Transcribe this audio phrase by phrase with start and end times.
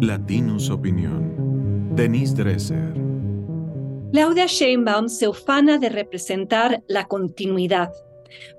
[0.00, 1.94] Latinus Opinión.
[1.94, 2.92] Denise Dresser.
[4.12, 7.90] Claudia Sheinbaum se ufana de representar la continuidad.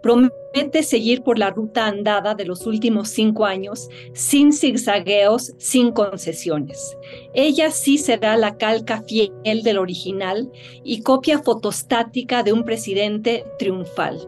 [0.02, 6.98] Promete seguir por la ruta andada de los últimos cinco años, sin zigzagueos, sin concesiones.
[7.36, 10.52] Ella sí será la calca fiel del original
[10.84, 14.28] y copia fotostática de un presidente triunfal.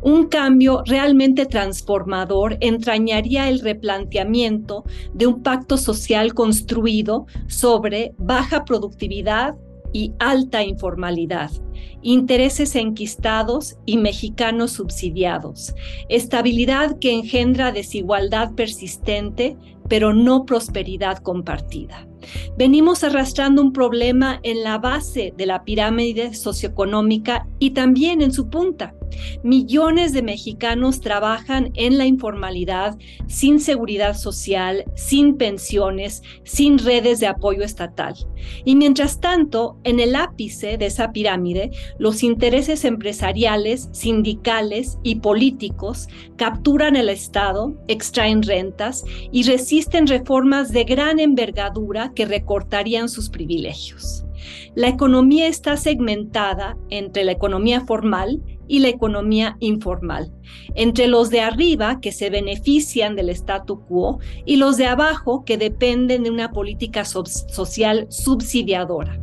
[0.00, 9.56] Un cambio realmente transformador entrañaría el replanteamiento de un pacto social construido sobre baja productividad
[9.92, 11.50] y alta informalidad,
[12.02, 15.74] intereses enquistados y mexicanos subsidiados,
[16.08, 19.56] estabilidad que engendra desigualdad persistente,
[19.88, 22.06] pero no prosperidad compartida.
[22.56, 28.48] Venimos arrastrando un problema en la base de la pirámide socioeconómica y también en su
[28.48, 28.94] punta.
[29.42, 37.26] Millones de mexicanos trabajan en la informalidad, sin seguridad social, sin pensiones, sin redes de
[37.26, 38.14] apoyo estatal.
[38.64, 46.08] Y mientras tanto, en el ápice de esa pirámide, los intereses empresariales, sindicales y políticos
[46.36, 54.24] capturan el Estado, extraen rentas y resisten reformas de gran envergadura que recortarían sus privilegios.
[54.74, 60.32] La economía está segmentada entre la economía formal y la economía informal,
[60.74, 65.56] entre los de arriba que se benefician del statu quo y los de abajo que
[65.56, 69.20] dependen de una política social subsidiadora.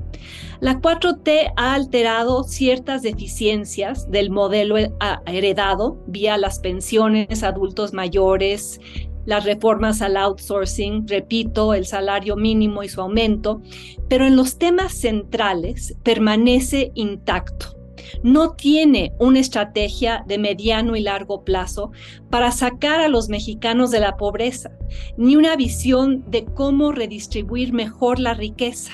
[0.60, 4.78] La 4T ha alterado ciertas deficiencias del modelo
[5.26, 8.80] heredado vía las pensiones adultos mayores,
[9.26, 13.62] las reformas al outsourcing, repito, el salario mínimo y su aumento,
[14.10, 17.76] pero en los temas centrales permanece intacto.
[18.22, 21.92] No tiene una estrategia de mediano y largo plazo
[22.30, 24.72] para sacar a los mexicanos de la pobreza,
[25.18, 28.92] ni una visión de cómo redistribuir mejor la riqueza.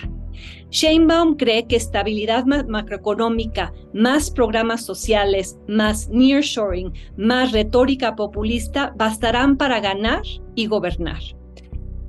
[0.69, 9.79] Sheinbaum cree que estabilidad macroeconómica, más programas sociales, más nearshoring, más retórica populista bastarán para
[9.79, 10.21] ganar
[10.55, 11.21] y gobernar.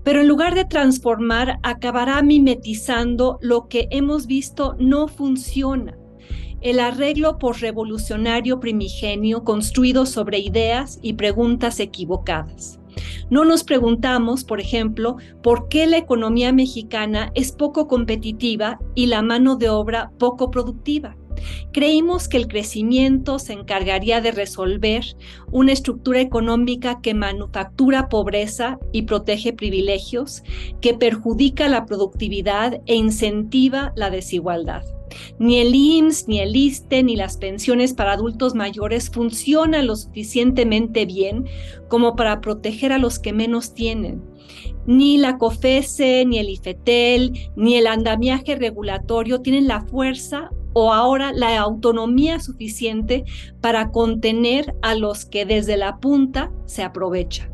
[0.02, 5.96] Pero en lugar de transformar, acabará mimetizando lo que hemos visto no funciona.
[6.62, 12.79] El arreglo revolucionario primigenio construido sobre ideas y preguntas equivocadas.
[13.30, 19.22] No nos preguntamos, por ejemplo, por qué la economía mexicana es poco competitiva y la
[19.22, 21.16] mano de obra poco productiva.
[21.72, 25.04] Creímos que el crecimiento se encargaría de resolver
[25.50, 30.42] una estructura económica que manufactura pobreza y protege privilegios,
[30.80, 34.82] que perjudica la productividad e incentiva la desigualdad.
[35.38, 41.06] Ni el IMSS, ni el ISTE, ni las pensiones para adultos mayores funcionan lo suficientemente
[41.06, 41.46] bien
[41.88, 44.22] como para proteger a los que menos tienen.
[44.86, 51.32] Ni la COFESE, ni el IFETEL, ni el andamiaje regulatorio tienen la fuerza o ahora
[51.32, 53.24] la autonomía suficiente
[53.60, 57.49] para contener a los que desde la punta se aprovechan.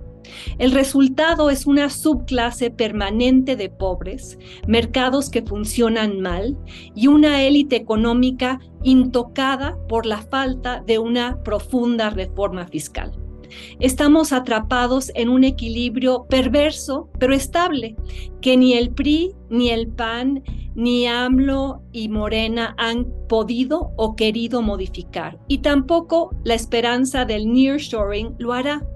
[0.58, 6.56] El resultado es una subclase permanente de pobres, mercados que funcionan mal
[6.94, 13.12] y una élite económica intocada por la falta de una profunda reforma fiscal.
[13.80, 17.96] Estamos atrapados en un equilibrio perverso, pero estable,
[18.46, 20.44] que ni el PRI, ni el PAN,
[20.76, 25.36] ni AMLO y Morena han podido o querido modificar.
[25.48, 28.86] Y tampoco la esperanza del nearshoring lo hará.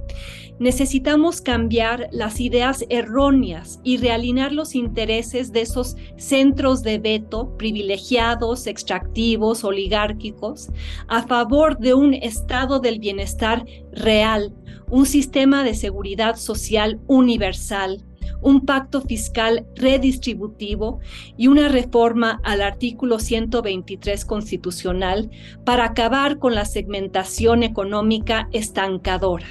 [0.61, 8.69] Necesitamos cambiar las ideas erróneas y realinear los intereses de esos centros de veto privilegiados,
[8.69, 10.69] extractivos, oligárquicos,
[11.09, 14.55] a favor de un estado del bienestar real,
[14.89, 18.05] un sistema de seguridad social universal,
[18.43, 21.01] un pacto fiscal redistributivo
[21.37, 25.31] y una reforma al artículo 123 constitucional
[25.65, 29.47] para acabar con la segmentación económica estancadora.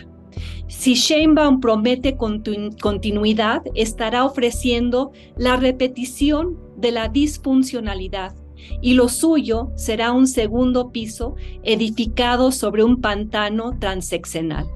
[0.67, 8.35] Si Sheinbaum promete continuidad, estará ofreciendo la repetición de la disfuncionalidad
[8.81, 14.67] y lo suyo será un segundo piso edificado sobre un pantano transeccional.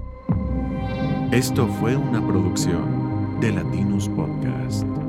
[1.32, 3.03] Esto fue una producción
[3.44, 5.03] de Latinus Podcast.